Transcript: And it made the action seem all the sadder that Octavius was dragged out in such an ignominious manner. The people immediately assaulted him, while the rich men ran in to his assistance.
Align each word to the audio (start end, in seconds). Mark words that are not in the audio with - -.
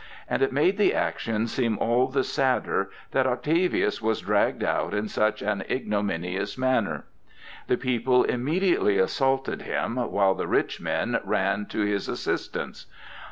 And 0.27 0.41
it 0.41 0.51
made 0.51 0.79
the 0.79 0.95
action 0.95 1.45
seem 1.45 1.77
all 1.77 2.07
the 2.07 2.23
sadder 2.23 2.89
that 3.11 3.27
Octavius 3.27 4.01
was 4.01 4.21
dragged 4.21 4.63
out 4.63 4.95
in 4.95 5.07
such 5.07 5.43
an 5.43 5.63
ignominious 5.69 6.57
manner. 6.57 7.05
The 7.67 7.77
people 7.77 8.23
immediately 8.23 8.97
assaulted 8.97 9.61
him, 9.61 9.97
while 9.97 10.33
the 10.33 10.47
rich 10.47 10.81
men 10.81 11.19
ran 11.23 11.59
in 11.59 11.65
to 11.67 11.81
his 11.81 12.09
assistance. 12.09 12.87